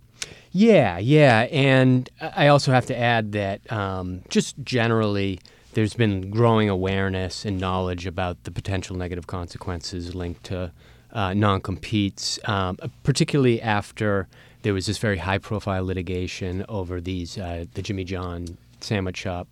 Yeah, 0.51 0.97
yeah. 0.97 1.47
And 1.51 2.09
I 2.21 2.47
also 2.47 2.71
have 2.71 2.85
to 2.87 2.97
add 2.97 3.33
that 3.33 3.69
um, 3.71 4.21
just 4.29 4.55
generally, 4.63 5.39
there's 5.73 5.93
been 5.93 6.29
growing 6.29 6.69
awareness 6.69 7.45
and 7.45 7.59
knowledge 7.59 8.05
about 8.05 8.43
the 8.43 8.51
potential 8.51 8.95
negative 8.95 9.27
consequences 9.27 10.15
linked 10.15 10.45
to 10.45 10.71
uh, 11.11 11.33
non 11.33 11.61
competes, 11.61 12.39
um, 12.45 12.77
particularly 13.03 13.61
after 13.61 14.27
there 14.61 14.73
was 14.73 14.85
this 14.85 14.97
very 14.97 15.17
high 15.17 15.37
profile 15.37 15.85
litigation 15.85 16.65
over 16.67 16.99
these, 16.99 17.37
uh, 17.37 17.65
the 17.73 17.81
Jimmy 17.81 18.03
John 18.03 18.57
sandwich 18.79 19.17
shop 19.17 19.47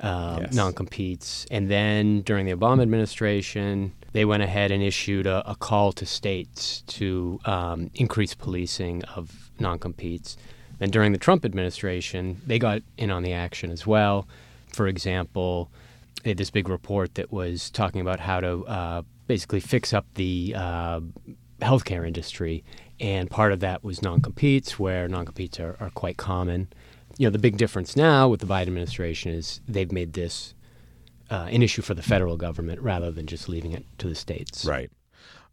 um, 0.00 0.42
yes. 0.42 0.54
non 0.54 0.72
competes. 0.72 1.46
And 1.50 1.70
then 1.70 2.22
during 2.22 2.46
the 2.46 2.52
Obama 2.52 2.82
administration, 2.82 3.92
they 4.12 4.24
went 4.24 4.42
ahead 4.42 4.70
and 4.70 4.82
issued 4.82 5.26
a, 5.26 5.48
a 5.48 5.54
call 5.54 5.92
to 5.92 6.06
states 6.06 6.82
to 6.88 7.40
um, 7.44 7.90
increase 7.94 8.34
policing 8.34 9.04
of 9.04 9.50
non 9.58 9.78
competes. 9.78 10.36
And 10.80 10.92
during 10.92 11.12
the 11.12 11.18
Trump 11.18 11.44
administration, 11.44 12.40
they 12.46 12.58
got 12.58 12.82
in 12.98 13.10
on 13.10 13.22
the 13.22 13.32
action 13.32 13.70
as 13.70 13.86
well. 13.86 14.28
For 14.68 14.86
example, 14.88 15.70
they 16.22 16.30
had 16.30 16.38
this 16.38 16.50
big 16.50 16.68
report 16.68 17.14
that 17.14 17.32
was 17.32 17.70
talking 17.70 18.00
about 18.00 18.20
how 18.20 18.40
to 18.40 18.64
uh, 18.66 19.02
basically 19.26 19.60
fix 19.60 19.94
up 19.94 20.06
the 20.14 20.54
uh, 20.56 21.00
healthcare 21.60 22.06
industry. 22.06 22.64
And 22.98 23.30
part 23.30 23.52
of 23.52 23.60
that 23.60 23.84
was 23.84 24.02
non 24.02 24.20
competes, 24.20 24.78
where 24.78 25.08
non 25.08 25.24
competes 25.24 25.60
are, 25.60 25.76
are 25.80 25.90
quite 25.90 26.16
common. 26.16 26.68
You 27.18 27.26
know, 27.26 27.30
the 27.30 27.38
big 27.38 27.56
difference 27.56 27.96
now 27.96 28.28
with 28.28 28.40
the 28.40 28.46
Biden 28.46 28.68
administration 28.68 29.32
is 29.32 29.60
they've 29.66 29.90
made 29.90 30.12
this 30.12 30.54
uh, 31.30 31.48
an 31.50 31.62
issue 31.62 31.82
for 31.82 31.94
the 31.94 32.02
federal 32.02 32.36
government 32.36 32.80
rather 32.80 33.10
than 33.10 33.26
just 33.26 33.48
leaving 33.48 33.72
it 33.72 33.84
to 33.98 34.08
the 34.08 34.14
states. 34.14 34.64
Right. 34.64 34.90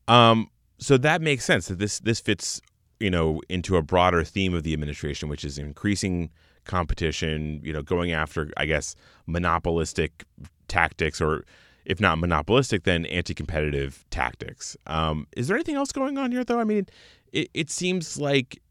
Um, 0.08 0.50
so 0.78 0.98
that 0.98 1.22
makes 1.22 1.46
sense 1.46 1.68
that 1.68 1.80
this 1.80 2.00
this 2.00 2.20
fits 2.20 2.62
you 3.00 3.10
know 3.10 3.42
into 3.50 3.78
a 3.78 3.82
broader 3.82 4.24
theme 4.24 4.54
of 4.54 4.64
the 4.64 4.74
administration, 4.74 5.30
which 5.30 5.46
is 5.46 5.58
increasing 5.58 6.30
competition. 6.66 7.62
You 7.64 7.74
know, 7.74 7.82
going 7.82 8.12
after 8.12 8.52
I 8.58 8.66
guess 8.66 8.96
monopolistic 9.26 10.26
tactics 10.68 11.22
or. 11.22 11.46
If 11.86 12.00
not 12.00 12.18
monopolistic, 12.18 12.84
then 12.84 13.06
anti-competitive 13.08 14.06
tactics. 14.10 14.78
Um, 14.88 15.28
is 15.36 15.50
there 15.50 15.58
anything 15.58 15.76
else 15.76 15.92
going 15.92 16.18
on 16.18 16.32
here, 16.32 16.46
though? 16.46 16.62
I 16.62 16.64
mean, 16.64 16.88
it, 17.34 17.50
it 17.54 17.70
seems 17.70 18.18
like 18.18 18.62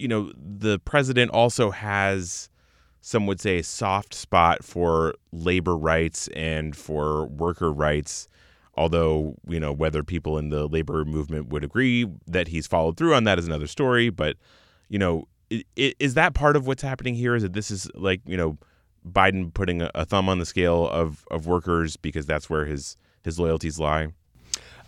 you 0.00 0.08
know 0.08 0.32
the 0.36 0.78
president 0.80 1.30
also 1.30 1.70
has 1.70 2.50
some 3.00 3.26
would 3.26 3.40
say, 3.40 3.58
a 3.58 3.62
soft 3.62 4.14
spot 4.14 4.62
for 4.62 5.14
labor 5.32 5.76
rights 5.76 6.28
and 6.28 6.76
for 6.76 7.26
worker 7.26 7.72
rights. 7.72 8.28
Although, 8.74 9.36
you 9.48 9.58
know, 9.58 9.72
whether 9.72 10.02
people 10.02 10.38
in 10.38 10.50
the 10.50 10.66
labor 10.66 11.04
movement 11.04 11.48
would 11.48 11.64
agree 11.64 12.06
that 12.26 12.48
he's 12.48 12.66
followed 12.66 12.96
through 12.96 13.14
on 13.14 13.24
that 13.24 13.38
is 13.38 13.46
another 13.46 13.66
story. 13.66 14.10
But, 14.10 14.36
you 14.88 14.98
know, 14.98 15.26
is 15.76 16.14
that 16.14 16.34
part 16.34 16.56
of 16.56 16.66
what's 16.66 16.82
happening 16.82 17.14
here? 17.14 17.34
Is 17.34 17.42
that 17.42 17.52
this 17.52 17.70
is 17.70 17.90
like, 17.94 18.20
you 18.26 18.36
know, 18.36 18.58
Biden 19.10 19.52
putting 19.52 19.82
a, 19.82 20.04
thumb 20.04 20.28
on 20.28 20.38
the 20.38 20.46
scale 20.46 20.88
of, 20.88 21.24
of 21.30 21.46
workers 21.46 21.96
because 21.96 22.26
that's 22.26 22.48
where 22.48 22.66
his, 22.66 22.96
his 23.24 23.38
loyalties 23.38 23.78
lie? 23.78 24.08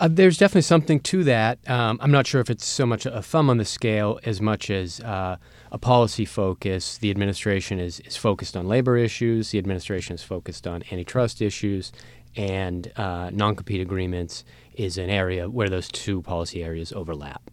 Uh, 0.03 0.09
there's 0.11 0.37
definitely 0.37 0.63
something 0.63 0.99
to 0.99 1.23
that. 1.23 1.61
Um, 1.71 1.97
I'm 2.03 2.11
not 2.11 2.27
sure 2.27 2.41
if 2.41 2.51
it's 2.51 2.67
so 2.67 2.85
much 2.85 3.07
a 3.07 3.23
thumb 3.23 3.49
on 3.49 3.59
the 3.59 3.65
scale 3.65 4.19
as 4.25 4.41
much 4.41 4.69
as 4.69 4.99
uh, 4.99 5.37
a 5.71 5.79
policy 5.79 6.25
focus. 6.25 6.99
The 6.99 7.09
administration 7.09 7.79
is, 7.79 8.01
is 8.01 8.17
focused 8.17 8.57
on 8.57 8.67
labor 8.67 8.97
issues, 8.97 9.53
the 9.53 9.59
administration 9.59 10.17
is 10.17 10.23
focused 10.25 10.67
on 10.67 10.83
antitrust 10.91 11.41
issues, 11.41 11.93
and 12.35 12.91
uh, 12.97 13.31
non 13.33 13.55
compete 13.55 13.81
agreements 13.81 14.43
is 14.75 14.99
an 14.99 15.09
area 15.09 15.49
where 15.49 15.69
those 15.69 15.87
two 15.87 16.21
policy 16.23 16.65
areas 16.65 16.93
overlap. 16.93 17.49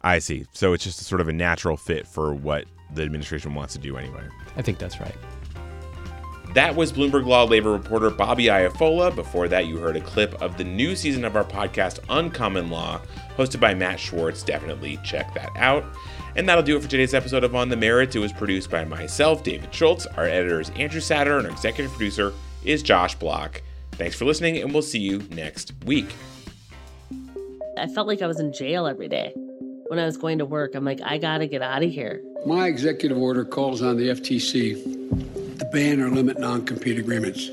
I 0.00 0.20
see. 0.20 0.46
So 0.54 0.72
it's 0.72 0.84
just 0.84 1.00
sort 1.00 1.20
of 1.20 1.28
a 1.28 1.34
natural 1.34 1.76
fit 1.76 2.06
for 2.06 2.32
what 2.32 2.64
the 2.94 3.02
administration 3.02 3.54
wants 3.54 3.74
to 3.74 3.78
do 3.78 3.98
anyway. 3.98 4.26
I 4.56 4.62
think 4.62 4.78
that's 4.78 5.00
right. 5.00 5.16
That 6.54 6.74
was 6.74 6.92
Bloomberg 6.92 7.26
Law 7.26 7.44
labor 7.44 7.70
reporter 7.70 8.10
Bobby 8.10 8.46
Iafolla. 8.46 9.14
Before 9.14 9.46
that, 9.46 9.66
you 9.66 9.78
heard 9.78 9.96
a 9.96 10.00
clip 10.00 10.34
of 10.42 10.56
the 10.56 10.64
new 10.64 10.96
season 10.96 11.24
of 11.24 11.36
our 11.36 11.44
podcast, 11.44 12.00
Uncommon 12.08 12.70
Law, 12.70 13.00
hosted 13.36 13.60
by 13.60 13.72
Matt 13.72 14.00
Schwartz. 14.00 14.42
Definitely 14.42 14.98
check 15.04 15.32
that 15.34 15.50
out. 15.54 15.84
And 16.34 16.48
that'll 16.48 16.64
do 16.64 16.76
it 16.76 16.82
for 16.82 16.88
today's 16.88 17.14
episode 17.14 17.44
of 17.44 17.54
On 17.54 17.68
the 17.68 17.76
Merits. 17.76 18.16
It 18.16 18.18
was 18.18 18.32
produced 18.32 18.68
by 18.68 18.84
myself, 18.84 19.44
David 19.44 19.72
Schultz. 19.72 20.06
Our 20.06 20.24
editor 20.24 20.60
is 20.60 20.70
Andrew 20.70 21.00
Satter, 21.00 21.38
and 21.38 21.46
our 21.46 21.52
executive 21.52 21.92
producer 21.92 22.32
is 22.64 22.82
Josh 22.82 23.14
Block. 23.14 23.62
Thanks 23.92 24.16
for 24.16 24.24
listening, 24.24 24.56
and 24.56 24.72
we'll 24.72 24.82
see 24.82 24.98
you 24.98 25.22
next 25.30 25.72
week. 25.84 26.12
I 27.78 27.86
felt 27.86 28.08
like 28.08 28.22
I 28.22 28.26
was 28.26 28.40
in 28.40 28.52
jail 28.52 28.88
every 28.88 29.08
day 29.08 29.32
when 29.86 30.00
I 30.00 30.04
was 30.04 30.16
going 30.16 30.38
to 30.38 30.44
work. 30.44 30.74
I'm 30.74 30.84
like, 30.84 31.00
I 31.00 31.18
gotta 31.18 31.46
get 31.46 31.62
out 31.62 31.84
of 31.84 31.90
here. 31.90 32.20
My 32.44 32.66
executive 32.66 33.18
order 33.18 33.44
calls 33.44 33.82
on 33.82 33.96
the 33.96 34.08
FTC 34.08 34.82
to 34.82 34.99
ban 35.70 36.00
or 36.00 36.10
limit 36.10 36.38
non 36.38 36.64
compete 36.64 36.98
agreements. 36.98 37.50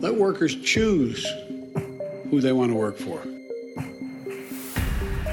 Let 0.00 0.14
workers 0.14 0.54
choose 0.56 1.26
who 2.30 2.40
they 2.40 2.52
want 2.52 2.70
to 2.70 2.76
work 2.76 2.96
for. 2.96 3.22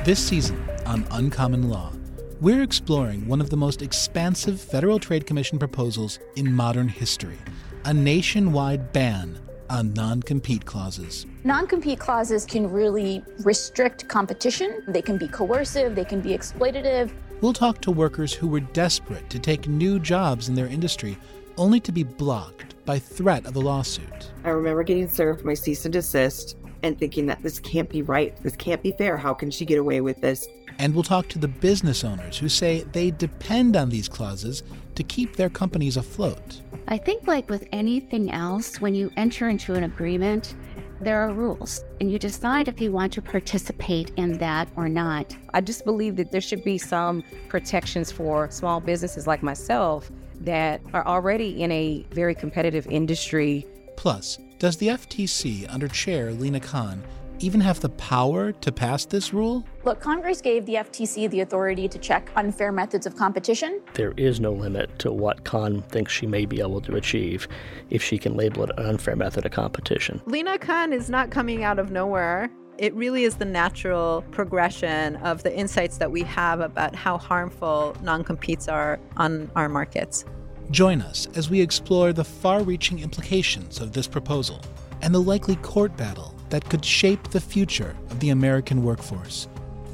This 0.04 0.20
season 0.20 0.64
on 0.86 1.06
Uncommon 1.12 1.70
Law, 1.70 1.94
we're 2.40 2.64
exploring 2.64 3.28
one 3.28 3.40
of 3.40 3.52
the 3.52 3.58
most 3.58 3.82
expansive 3.82 4.60
Federal 4.60 4.98
Trade 4.98 5.28
Commission 5.28 5.60
proposals 5.60 6.20
in 6.36 6.52
modern 6.52 6.88
history 6.88 7.38
a 7.86 7.94
nationwide 7.94 8.94
ban 8.94 9.40
on 9.70 9.94
non 9.94 10.22
compete 10.22 10.66
clauses. 10.66 11.26
Non 11.44 11.66
compete 11.66 12.00
clauses 12.00 12.46
can 12.46 12.70
really 12.72 13.24
restrict 13.44 14.08
competition, 14.08 14.84
they 14.88 15.02
can 15.02 15.18
be 15.18 15.28
coercive, 15.28 15.96
they 15.96 16.06
can 16.06 16.22
be 16.22 16.30
exploitative. 16.30 17.12
We'll 17.42 17.54
talk 17.54 17.82
to 17.82 17.92
workers 17.92 18.34
who 18.34 18.48
were 18.48 18.60
desperate 18.60 19.28
to 19.32 19.40
take 19.40 19.68
new 19.68 20.00
jobs 20.00 20.48
in 20.48 20.54
their 20.54 20.68
industry 20.68 21.18
only 21.62 21.80
to 21.80 21.92
be 21.92 22.02
blocked 22.04 22.74
by 22.86 22.98
threat 22.98 23.46
of 23.46 23.56
a 23.56 23.60
lawsuit. 23.60 24.32
I 24.44 24.50
remember 24.50 24.82
getting 24.82 25.08
served 25.08 25.46
my 25.46 25.54
cease 25.54 25.86
and 25.86 25.94
desist 25.94 26.58
and 26.82 26.98
thinking 26.98 27.28
that 27.28 27.44
this 27.44 27.60
can't 27.60 27.88
be 27.88 28.02
right. 28.02 28.36
This 28.42 28.56
can't 28.56 28.82
be 28.82 28.94
fair. 28.94 29.16
How 29.16 29.36
can 29.36 29.52
she 29.52 29.64
get 29.64 29.78
away 29.78 30.02
with 30.02 30.20
this? 30.22 30.48
And 30.80 30.96
we'll 30.96 31.04
talk 31.04 31.28
to 31.28 31.38
the 31.38 31.48
business 31.48 32.04
owners 32.04 32.40
who 32.40 32.50
say 32.50 32.82
they 32.94 33.12
depend 33.12 33.76
on 33.76 33.90
these 33.90 34.10
clauses 34.10 34.64
to 34.96 35.04
keep 35.04 35.36
their 35.36 35.52
companies 35.52 35.98
afloat. 35.98 36.62
I 36.88 36.98
think, 36.98 37.28
like 37.28 37.48
with 37.48 37.68
anything 37.72 38.32
else, 38.32 38.82
when 38.82 38.96
you 38.96 39.12
enter 39.16 39.48
into 39.48 39.76
an 39.76 39.84
agreement, 39.84 40.56
there 41.00 41.22
are 41.22 41.32
rules, 41.32 41.84
and 42.00 42.12
you 42.12 42.18
decide 42.18 42.70
if 42.70 42.82
you 42.82 42.92
want 42.92 43.14
to 43.14 43.22
participate 43.22 44.12
in 44.18 44.40
that 44.40 44.68
or 44.76 44.90
not. 44.90 45.36
I 45.54 45.62
just 45.62 45.86
believe 45.86 46.16
that 46.16 46.32
there 46.32 46.42
should 46.42 46.64
be 46.64 46.80
some 46.80 47.24
protections 47.50 48.12
for 48.12 48.50
small 48.50 48.80
businesses 48.80 49.28
like 49.28 49.44
myself 49.44 50.12
that 50.46 50.82
are 50.94 51.06
already 51.06 51.62
in 51.62 51.72
a 51.72 52.06
very 52.12 52.36
competitive 52.36 52.88
industry. 52.88 53.66
Plus, 53.98 54.38
does 54.60 54.78
the 54.78 54.88
FTC 54.90 55.72
under 55.74 55.88
Chair 55.88 56.32
Lina 56.32 56.60
Khan 56.60 57.04
even 57.40 57.60
have 57.62 57.80
the 57.80 57.90
power 57.90 58.52
to 58.52 58.72
pass 58.72 59.06
this 59.06 59.34
rule? 59.34 59.66
Look, 59.84 60.00
Congress 60.00 60.42
gave 60.42 60.66
the 60.66 60.76
FTC 60.76 61.30
the 61.30 61.42
authority 61.42 61.88
to 61.88 61.98
check 61.98 62.32
unfair 62.36 62.72
methods 62.72 63.06
of 63.08 63.16
competition. 63.16 63.82
There 63.94 64.14
is 64.18 64.40
no 64.40 64.52
limit 64.52 65.00
to 65.00 65.12
what 65.12 65.44
Khan 65.44 65.82
thinks 65.84 66.14
she 66.14 66.28
may 66.28 66.46
be 66.46 66.60
able 66.60 66.82
to 66.82 66.96
achieve 66.96 67.48
if 67.90 68.04
she 68.04 68.18
can 68.18 68.36
label 68.36 68.64
it 68.64 68.72
an 68.78 68.86
unfair 68.86 69.16
method 69.16 69.46
of 69.46 69.52
competition. 69.52 70.22
Lina 70.26 70.58
Khan 70.60 70.94
is 70.94 71.10
not 71.10 71.32
coming 71.32 71.64
out 71.64 71.80
of 71.80 71.92
nowhere. 71.92 72.52
It 72.78 72.94
really 72.96 73.26
is 73.26 73.36
the 73.36 73.46
natural 73.46 74.24
progression 74.32 75.18
of 75.18 75.44
the 75.44 75.56
insights 75.56 75.98
that 75.98 76.12
we 76.12 76.24
have 76.24 76.62
about 76.62 76.96
how 76.96 77.18
harmful 77.18 77.96
non 78.02 78.24
competes 78.24 78.68
are 78.68 79.00
on 79.18 79.52
our 79.56 79.70
markets. 79.70 80.26
Join 80.72 81.02
us 81.02 81.28
as 81.36 81.50
we 81.50 81.60
explore 81.62 82.14
the 82.14 82.24
far 82.24 82.64
reaching 82.64 83.00
implications 83.00 83.80
of 83.80 83.92
this 83.92 84.08
proposal 84.08 84.62
and 85.02 85.14
the 85.14 85.20
likely 85.20 85.58
court 85.58 85.96
battle 85.98 86.34
that 86.50 86.68
could 86.70 86.86
shape 86.86 87.30
the 87.30 87.42
future 87.42 87.96
of 88.10 88.20
the 88.20 88.30
American 88.30 88.84
workforce. 88.84 89.48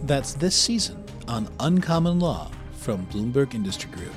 That's 0.03 0.33
this 0.33 0.55
season 0.55 1.03
on 1.27 1.49
Uncommon 1.59 2.19
Law 2.19 2.51
from 2.73 3.05
Bloomberg 3.07 3.53
Industry 3.53 3.91
Group. 3.91 4.13